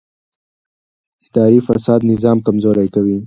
[1.25, 3.17] اداري فساد نظام کمزوری کوي